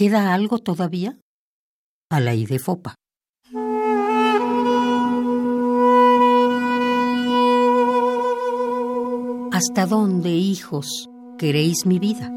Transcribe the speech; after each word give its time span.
¿Queda 0.00 0.32
algo 0.32 0.56
todavía? 0.56 1.18
A 2.10 2.20
la 2.20 2.34
de 2.34 2.58
Fopa. 2.58 2.94
¿Hasta 9.52 9.84
dónde, 9.84 10.30
hijos, 10.30 11.10
queréis 11.36 11.84
mi 11.84 11.98
vida? 11.98 12.32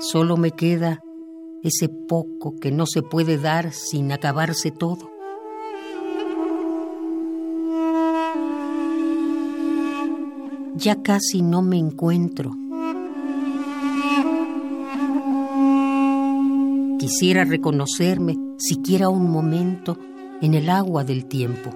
Solo 0.00 0.36
me 0.36 0.50
queda 0.50 0.98
ese 1.62 1.88
poco 1.88 2.56
que 2.60 2.72
no 2.72 2.86
se 2.86 3.02
puede 3.02 3.38
dar 3.38 3.72
sin 3.72 4.10
acabarse 4.10 4.72
todo. 4.72 5.13
Ya 10.76 11.02
casi 11.02 11.40
no 11.40 11.62
me 11.62 11.78
encuentro. 11.78 12.56
Quisiera 16.98 17.44
reconocerme 17.44 18.36
siquiera 18.58 19.08
un 19.08 19.30
momento 19.30 19.96
en 20.40 20.54
el 20.54 20.68
agua 20.68 21.04
del 21.04 21.26
tiempo. 21.26 21.70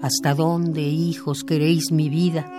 ¿Hasta 0.00 0.34
dónde, 0.34 0.82
hijos, 0.82 1.42
queréis 1.42 1.90
mi 1.90 2.08
vida? 2.08 2.50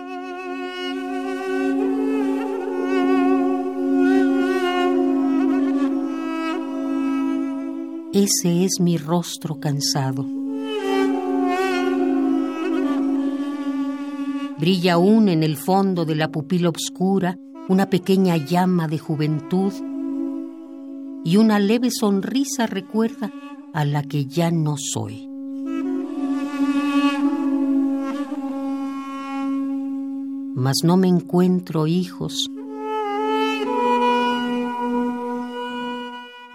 Ese 8.12 8.66
es 8.66 8.82
mi 8.82 8.98
rostro 8.98 9.60
cansado. 9.62 10.26
Brilla 14.60 14.94
aún 14.94 15.30
en 15.30 15.42
el 15.42 15.56
fondo 15.56 16.04
de 16.04 16.16
la 16.16 16.32
pupila 16.32 16.70
oscura 16.70 17.38
una 17.70 17.90
pequeña 17.90 18.36
llama 18.36 18.88
de 18.88 19.00
juventud 19.00 19.72
y 21.24 21.38
una 21.38 21.60
leve 21.60 21.92
sonrisa 21.92 22.68
recuerda 22.68 23.32
a 23.74 23.86
la 23.86 24.04
que 24.04 24.26
ya 24.26 24.52
no 24.52 24.76
soy. 24.78 25.28
Mas 30.56 30.78
no 30.84 30.98
me 30.98 31.08
encuentro 31.08 31.88
hijos 31.88 32.50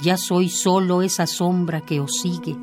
ya 0.05 0.19
soy 0.19 0.51
solo 0.51 1.01
esa 1.01 1.27
sombra 1.27 1.81
que 1.81 1.99
os 2.01 2.21
sigue, 2.21 2.55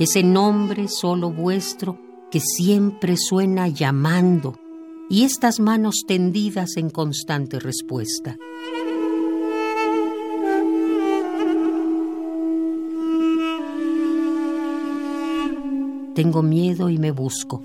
ese 0.00 0.24
nombre 0.24 0.88
solo 0.88 1.30
vuestro 1.30 2.05
que 2.30 2.40
siempre 2.40 3.16
suena 3.16 3.68
llamando 3.68 4.58
y 5.08 5.24
estas 5.24 5.60
manos 5.60 6.02
tendidas 6.06 6.76
en 6.76 6.90
constante 6.90 7.58
respuesta. 7.60 8.36
Tengo 16.14 16.42
miedo 16.42 16.88
y 16.88 16.98
me 16.98 17.10
busco. 17.10 17.62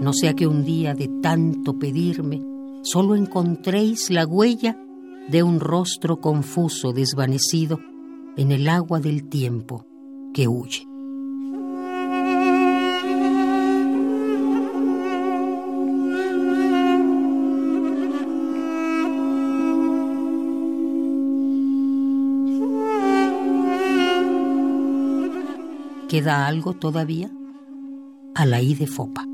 No 0.00 0.12
sea 0.12 0.34
que 0.34 0.46
un 0.46 0.64
día 0.64 0.94
de 0.94 1.08
tanto 1.22 1.78
pedirme 1.78 2.42
solo 2.82 3.14
encontréis 3.14 4.10
la 4.10 4.26
huella 4.26 4.76
de 5.28 5.42
un 5.42 5.60
rostro 5.60 6.20
confuso 6.20 6.92
desvanecido 6.92 7.78
en 8.36 8.50
el 8.50 8.68
agua 8.68 8.98
del 8.98 9.28
tiempo 9.28 9.86
que 10.34 10.48
huye. 10.48 10.89
¿Queda 26.10 26.48
algo 26.48 26.72
todavía? 26.72 27.30
A 28.34 28.44
la 28.44 28.60
I 28.60 28.74
de 28.74 28.88
Fopa. 28.88 29.24